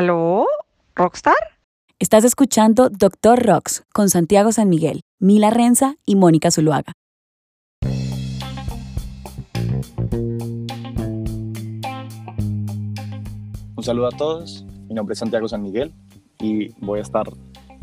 [0.00, 0.46] ¿Aló?
[0.94, 1.34] ¿Rockstar?
[1.98, 6.94] Estás escuchando Doctor Rocks con Santiago San Miguel, Mila Renza y Mónica Zuluaga.
[13.76, 15.92] Un saludo a todos, mi nombre es Santiago San Miguel
[16.38, 17.28] y voy a estar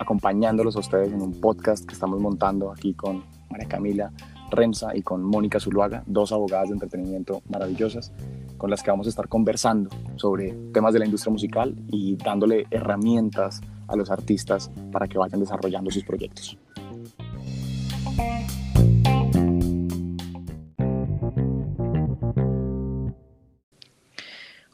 [0.00, 4.12] acompañándolos a ustedes en un podcast que estamos montando aquí con María Camila
[4.50, 8.12] Renza y con Mónica Zuluaga, dos abogadas de entretenimiento maravillosas,
[8.58, 12.66] con las que vamos a estar conversando sobre temas de la industria musical y dándole
[12.70, 16.58] herramientas a los artistas para que vayan desarrollando sus proyectos.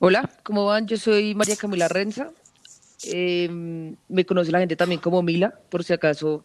[0.01, 0.87] Hola, ¿cómo van?
[0.87, 2.31] Yo soy María Camila Renza.
[3.05, 6.45] Em, me conoce la gente también como Mila, por si acaso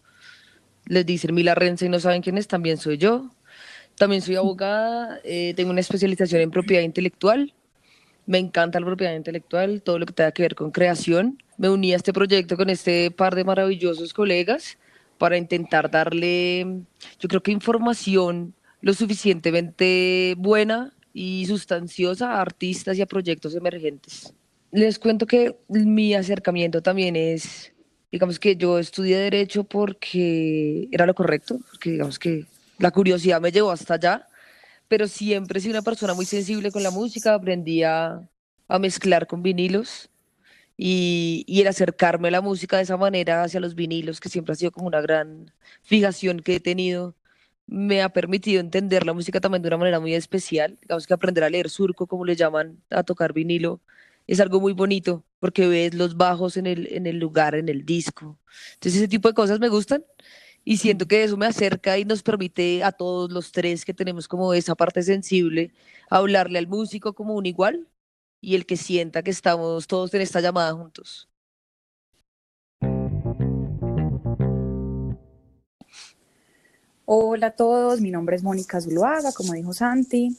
[0.86, 3.30] les dicen Mila Renza y no saben quién es, también soy yo.
[4.00, 7.54] También soy abogada, eh, tengo una especialización en propiedad intelectual.
[8.26, 11.44] Me encanta la propiedad intelectual, todo lo que tenga que ver con creación.
[11.58, 14.78] Me uní a este proyecto con este par de maravillosos colegas
[15.18, 16.62] para intentar darle,
[17.20, 24.34] yo creo que información lo suficientemente buena y sustanciosa a artistas y a proyectos emergentes.
[24.72, 27.74] Les cuento que mi acercamiento también es,
[28.14, 32.46] digamos que yo estudié derecho porque era lo correcto, porque digamos que
[32.80, 34.28] la curiosidad me llevó hasta allá,
[34.88, 38.22] pero siempre he una persona muy sensible con la música, aprendí a,
[38.80, 40.10] mezclar con vinilos
[40.78, 44.54] y, y, el acercarme a la música de esa manera hacia los vinilos, que siempre
[44.54, 45.52] ha sido como una gran
[45.84, 47.16] fijación que he tenido,
[47.68, 50.78] me ha permitido entender la música también de una manera muy especial.
[50.82, 53.82] Digamos que aprender a leer surco, como le llaman, a tocar vinilo,
[54.28, 57.86] es algo muy bonito porque ves los bajos en el, en el lugar, en el
[57.86, 58.40] disco.
[58.76, 60.04] Entonces ese tipo de cosas me gustan
[60.64, 64.28] y siento que eso me acerca y nos permite a todos los tres que tenemos
[64.28, 65.72] como esa parte sensible
[66.10, 67.88] hablarle al músico como un igual
[68.42, 71.28] y el que sienta que estamos todos en esta llamada juntos.
[77.06, 80.38] Hola a todos, mi nombre es Mónica Zuluaga, como dijo Santi.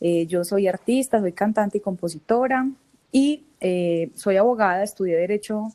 [0.00, 2.68] Eh, yo soy artista, soy cantante y compositora
[3.10, 5.72] y eh, soy abogada, estudié Derecho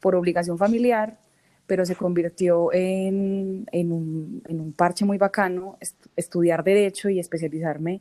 [0.00, 1.18] por obligación familiar
[1.68, 5.76] pero se convirtió en, en, un, en un, parche muy bacano
[6.16, 8.00] estudiar derecho y especializarme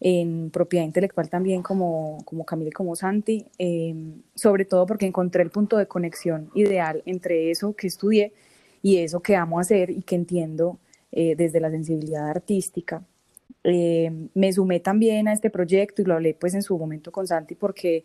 [0.00, 5.44] en propiedad intelectual también como, como Camila y como Santi, em, sobre todo porque encontré
[5.44, 8.32] el punto de conexión ideal entre eso que estudié
[8.82, 10.78] y eso que amo hacer y que entiendo
[11.12, 13.02] eh, desde la sensibilidad artística.
[13.62, 17.28] Em, me sumé también a este proyecto y lo hablé pues en su momento con
[17.28, 18.04] Santi porque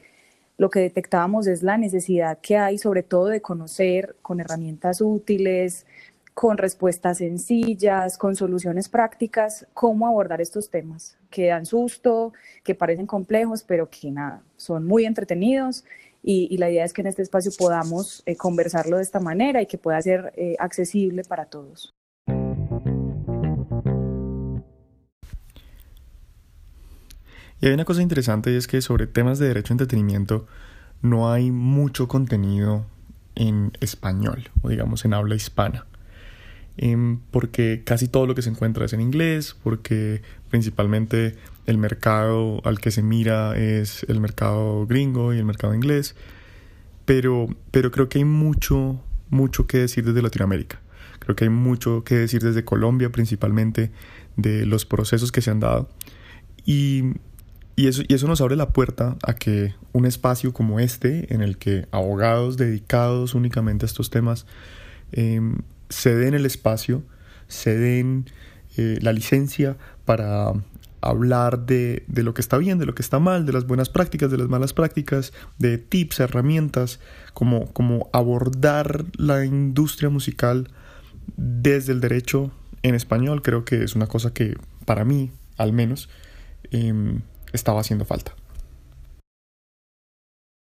[0.59, 5.85] lo que detectábamos es la necesidad que hay sobre todo de conocer con herramientas útiles,
[6.33, 13.07] con respuestas sencillas, con soluciones prácticas, cómo abordar estos temas que dan susto, que parecen
[13.07, 15.85] complejos, pero que nada, son muy entretenidos
[16.21, 19.65] y, la idea es que en este espacio podamos eh, conversarlo de esta manera y
[19.65, 21.93] que pueda ser eh, accesible para todos.
[27.61, 30.47] Y hay una cosa interesante y es que sobre temas de derecho a entretenimiento
[31.01, 32.85] no hay mucho contenido
[33.35, 35.85] en español o digamos en habla hispana.
[36.77, 42.61] Em, porque casi todo lo que se encuentra es en inglés, porque principalmente el mercado
[42.63, 46.15] al que se mira es el mercado gringo y el mercado inglés.
[47.03, 50.79] Pero, pero creo que hay mucho, mucho que decir desde Latinoamérica.
[51.19, 53.91] Creo que hay mucho que decir desde Colombia principalmente
[54.37, 55.89] de los procesos que se han dado.
[56.65, 57.15] Y
[57.79, 61.41] y eso, y eso nos abre la puerta a que un espacio como este, en
[61.41, 64.45] el que abogados dedicados únicamente a estos temas
[65.13, 67.03] em, se den el espacio,
[67.47, 68.25] se den
[68.75, 70.51] eh, la licencia para
[70.99, 73.87] hablar de, de, lo que está bien, de lo que está mal, de las buenas
[73.87, 76.99] prácticas, de las malas prácticas, de tips, herramientas,
[77.33, 80.67] como, como abordar la industria musical
[81.37, 82.51] desde el derecho
[82.83, 86.09] en español, creo que es una cosa que para mí, al menos,
[86.71, 87.21] em,
[87.53, 88.33] estaba haciendo falta.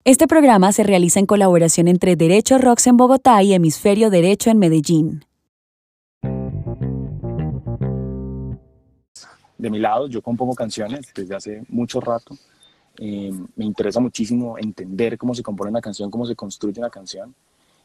[0.03, 4.57] Este programa se realiza en colaboración entre Derecho Rocks en Bogotá y Hemisferio Derecho en
[4.57, 5.25] Medellín.
[9.57, 12.37] De mi lado, yo compongo canciones desde hace mucho rato.
[12.99, 17.35] Eh, me interesa muchísimo entender cómo se compone una canción, cómo se construye una canción.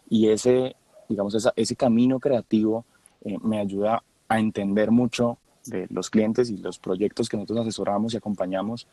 [0.09, 0.77] Y ese,
[1.09, 2.85] digamos, ese camino creativo
[3.25, 8.15] eh, me ayuda a entender mucho de los clientes y los proyectos que nosotros asesoramos
[8.15, 8.87] y acompañamos,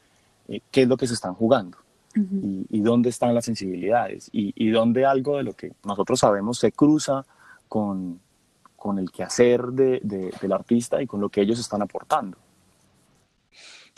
[0.47, 1.77] eh, qué es lo que se están jugando
[2.15, 6.71] y, dónde están las sensibilidades y, y, dónde algo de lo que nosotros sabemos se
[6.71, 7.25] cruza
[7.67, 8.19] con,
[8.75, 9.99] con el quehacer de,
[10.41, 12.37] del artista y con lo que ellos están aportando.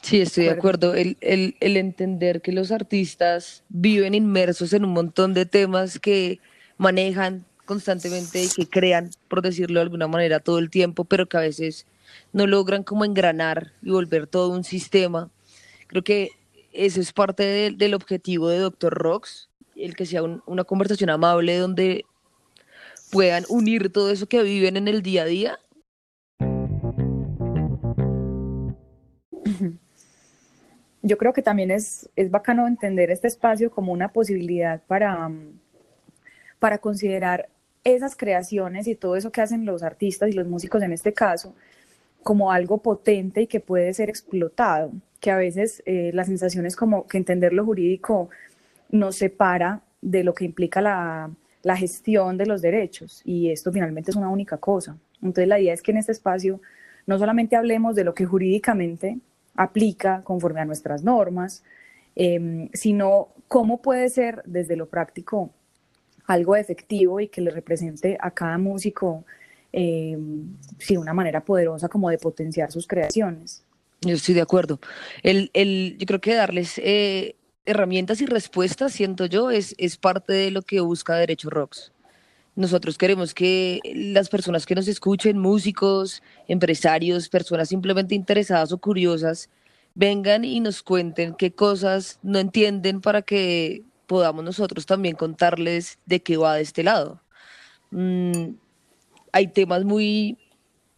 [0.02, 0.96] Sí, estoy de acuerdo.
[0.96, 6.40] El, el, el, entender que los artistas viven inmersos en un montón de temas que
[6.78, 11.38] manejan constantemente y que crean, por decirlo de alguna manera, todo el tiempo, pero que
[11.38, 11.86] a veces
[12.34, 15.30] no logran como engranar y volver todo un sistema.
[15.88, 16.30] Creo que
[16.72, 22.06] eso es parte del objetivo de Doctor Rocks, el que sea una conversación amable donde
[23.12, 25.60] puedan unir todo eso que viven en el día a día
[31.02, 35.60] yo creo que también es, es bacano entender este espacio como una posibilidad para, mm,
[36.60, 37.50] para considerar
[37.84, 41.56] esas creaciones y todo eso que hacen los artistas y los músicos en este caso
[42.24, 46.76] como algo potente y que puede ser explotado, que a veces eh, la sensación es
[46.76, 48.30] como que entender lo jurídico
[48.90, 51.32] nos separa de lo que implica la,
[51.64, 54.98] la gestión de los derechos y esto finalmente es una única cosa.
[55.22, 56.60] Entonces la idea es que en este espacio
[57.06, 59.20] no solamente hablemos de lo que jurídicamente
[59.56, 61.64] aplica conforme a nuestras normas,
[62.16, 65.52] em, sino cómo puede ser desde lo práctico
[66.28, 69.26] algo efectivo y que le represente a cada músico
[69.74, 70.18] eh,
[70.98, 73.64] una manera poderosa como de potenciar sus creaciones.
[74.02, 74.80] Yo estoy de acuerdo.
[75.24, 77.36] El, el, yo creo que darles eh,
[77.66, 81.92] herramientas y respuestas, siento yo, es, es parte de lo que busca Derecho Rocks.
[82.56, 89.50] Nosotros queremos que las personas que nos escuchen, músicos, empresarios, personas simplemente interesadas o curiosas,
[89.96, 96.22] vengan y nos cuenten qué cosas no entienden para que podamos nosotros también contarles de
[96.22, 97.22] qué va de este lado.
[97.92, 98.56] Mm,
[99.32, 100.38] hay temas muy,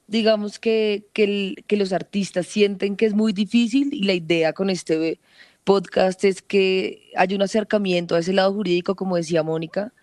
[0.08, 5.20] digamos que, que, los artistas sienten que es muy difícil y la idea con este
[5.64, 9.94] podcast es que haya un acercamiento a ese lado jurídico, como decía Mónica,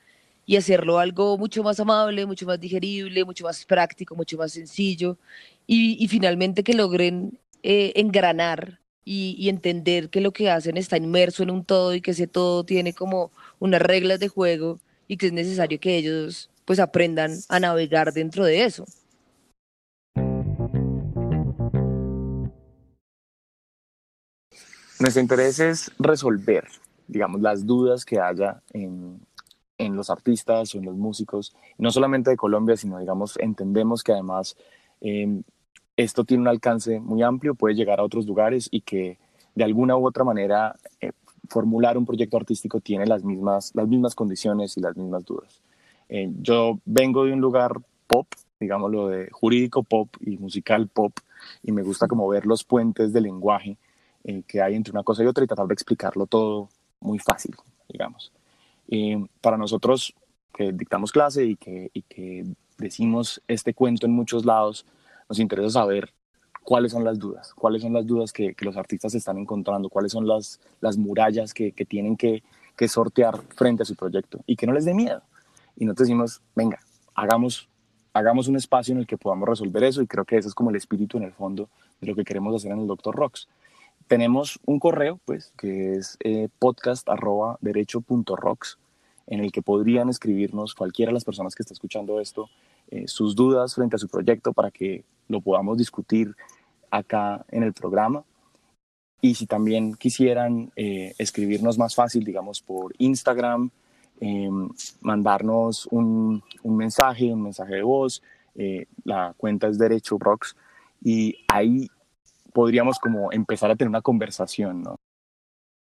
[0.47, 5.17] y hacerlo algo mucho más amable, mucho más digerible, mucho más práctico, mucho más sencillo
[5.67, 11.51] y, finalmente que logren eh, engranar y, entender que lo que hacen está inmerso en
[11.51, 13.31] un todo y que ese todo tiene como
[13.61, 18.45] unas reglas de juego y que es necesario que ellos pues aprendan a navegar dentro
[18.45, 18.85] de eso.
[25.01, 26.69] Nuestro interés es resolver,
[27.09, 29.19] digamos, las dudas que haya en,
[29.97, 34.57] los artistas o en los músicos, no solamente de Colombia, sino digamos, entendemos que además
[35.01, 35.43] em,
[35.97, 39.19] esto tiene un alcance muy amplio, puede llegar a otros lugares y que
[39.57, 41.11] de alguna u otra manera eh,
[41.49, 45.61] formular un proyecto artístico tiene las mismas, las mismas condiciones y las mismas dudas.
[46.11, 47.73] Eh, yo vengo de un lugar
[48.09, 48.27] pop,
[48.59, 51.13] digámoslo de jurídico pop y musical pop,
[51.63, 53.79] y me gusta como ver los puentes de lenguaje
[54.25, 56.69] eh, que hay entre una cosa y otra y tratar de explicarlo todo
[57.01, 57.55] muy fácil,
[57.89, 58.33] digamos.
[58.89, 60.13] Eh, para nosotros
[60.53, 62.45] que dictamos clase y que, y que
[62.77, 64.85] decimos este cuento en muchos lados,
[65.29, 66.13] nos interesa saber
[66.65, 70.11] cuáles son las dudas, cuáles son las dudas que, que los artistas están encontrando, cuáles
[70.11, 72.43] son las, las murallas que, que tienen que,
[72.77, 75.23] que, sortear frente a su proyecto y que no les dé miedo.
[75.77, 76.79] Y nosotros decimos, venga,
[77.15, 77.69] hagamos,
[78.13, 80.71] hagamos un espacio en el que podamos resolver eso y creo que ese es como
[80.71, 81.69] el espíritu en el fondo
[82.01, 83.49] de lo que queremos hacer en el Doctor Rocks.
[84.07, 88.79] Tenemos un correo, pues, que es eh, podcast.derecho.rocks,
[89.27, 92.51] en el que podrían escribirnos cualquiera de las personas que está escuchando esto
[92.91, 96.35] eh, sus dudas frente a su proyecto para que lo podamos discutir
[96.91, 98.25] acá en el programa.
[99.21, 103.71] Y si también quisieran eh, escribirnos más fácil, digamos, por Instagram,
[104.21, 104.69] em,
[105.01, 108.23] mandarnos un, un, mensaje, un mensaje de voz,
[109.05, 110.55] la cuenta es Derecho Rocks,
[111.03, 111.89] y ahí
[112.53, 114.97] podríamos como empezar a tener una conversación, ¿no?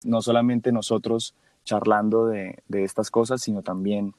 [0.05, 1.35] No solamente nosotros
[1.65, 4.15] charlando de, de estas cosas, sino también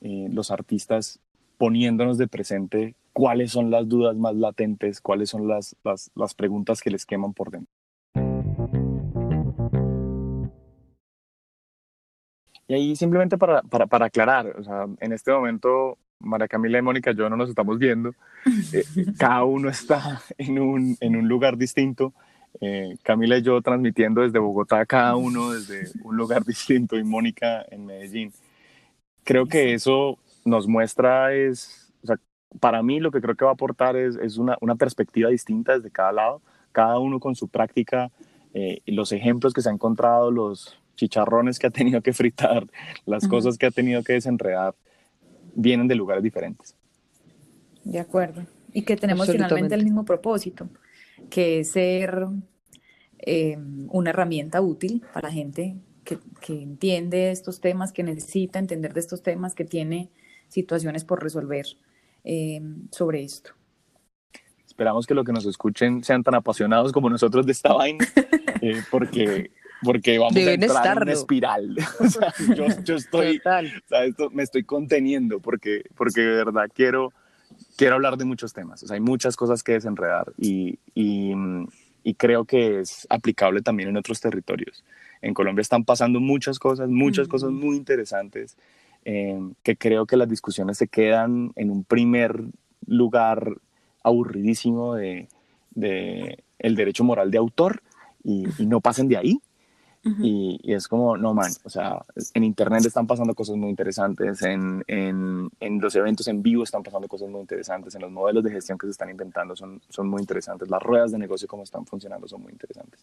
[0.00, 1.18] eh, los artistas
[1.56, 6.82] poniéndonos de presente cuáles son las dudas más latentes, cuáles son las, las, las preguntas
[6.82, 7.73] que les queman por dentro.
[12.66, 16.82] Y ahí simplemente para, para, para aclarar, o sea, en este momento María Camila y
[16.82, 18.14] Mónica, yo no nos estamos viendo.
[18.72, 18.84] Eh,
[19.18, 22.12] cada uno está en un, en un lugar distinto.
[22.60, 27.64] Eh, Camila y yo transmitiendo desde Bogotá, cada uno desde un lugar distinto y Mónica
[27.70, 28.32] en Medellín.
[29.24, 32.16] Creo que eso nos muestra es, o sea,
[32.60, 35.74] para mí lo que creo que va a aportar es, es una, una, perspectiva distinta
[35.74, 36.42] desde cada lado,
[36.72, 38.10] cada uno con su práctica,
[38.52, 42.66] eh, los ejemplos que se ha encontrado, los chicharrones que ha tenido que fritar,
[43.06, 44.74] las cosas que ha tenido que desenredar
[45.54, 46.74] vienen de lugares diferentes.
[47.84, 48.46] De acuerdo.
[48.72, 50.68] Y que tenemos finalmente el mismo propósito,
[51.30, 52.26] que es ser
[53.18, 53.56] eh,
[53.88, 59.00] una herramienta útil para la gente que, que, entiende estos temas, que necesita entender de
[59.00, 60.10] estos temas, que tiene
[60.48, 61.66] situaciones por resolver
[62.24, 62.60] eh,
[62.90, 63.50] sobre esto.
[64.66, 68.04] Esperamos que lo que nos escuchen sean tan apasionados como nosotros de esta vaina,
[68.60, 69.52] eh, porque,
[69.84, 71.76] porque vamos a entrar en una espiral.
[72.00, 72.32] o sea,
[72.84, 77.12] yo, estoy, o sea, esto, me estoy conteniendo porque, porque de verdad quiero,
[77.76, 78.82] quiero hablar de muchos temas.
[78.82, 81.32] O sea, hay muchas cosas que desenredar y, y,
[82.02, 84.84] y creo que es aplicable también en otros territorios.
[85.22, 88.56] En Colombia están pasando muchas cosas, muchas cosas muy interesantes,
[89.04, 92.42] eh, que creo que las discusiones se quedan en un primer
[92.86, 93.58] lugar
[94.02, 95.28] aburridísimo de,
[95.74, 97.82] de el derecho moral de autor
[98.22, 99.38] y, no pasen de ahí.
[100.04, 104.84] Y, es como, no, man, o sea, en Internet están pasando cosas muy interesantes, en,
[104.86, 108.50] en, en, los eventos en vivo están pasando cosas muy interesantes, en los modelos de
[108.50, 111.86] gestión que se están inventando son, son muy interesantes, las ruedas de negocio como están
[111.86, 113.00] funcionando son muy interesantes.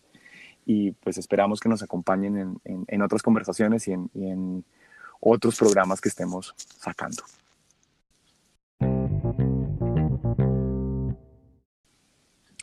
[0.65, 4.63] Y pues esperamos que nos acompañen en, en otras conversaciones y en
[5.19, 7.23] otros programas que estemos sacando.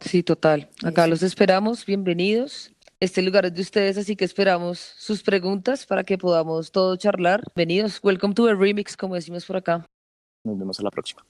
[0.00, 0.70] Sí, total.
[0.84, 2.72] Acá los esperamos, bienvenidos.
[3.00, 7.44] Este lugar es de ustedes, así que esperamos sus preguntas para que podamos todo charlar.
[7.54, 9.86] Bienvenidos, welcome to the remix, como decimos por acá.
[10.44, 11.24] Nos vemos a la próxima.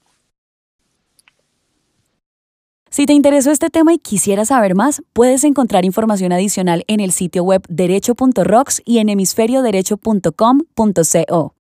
[2.89, 7.11] Si te interesó este tema y quisieras saber más, puedes encontrar información adicional en el
[7.11, 11.53] sitio web derecho.rocks y en hemisferioderecho.com.co.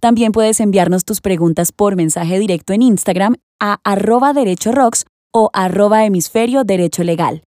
[0.00, 6.06] También puedes enviarnos tus preguntas por mensaje directo en Instagram a arroba derechorocks o arroba
[6.06, 7.42] hemisferio derecho legal.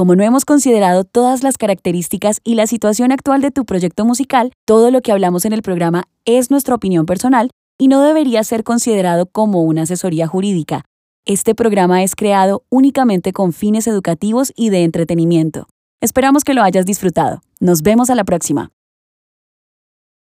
[0.00, 4.50] Como no hemos considerado todas las características y la situación actual de tu proyecto musical,
[4.64, 8.64] todo lo que hablamos en el programa es nuestra opinión personal y no debería ser
[8.64, 10.86] considerado como una asesoría jurídica.
[11.26, 15.66] Este programa es creado únicamente con fines educativos y de entretenimiento.
[16.00, 17.42] Esperamos que lo hayas disfrutado.
[17.60, 18.70] Nos vemos a la próxima.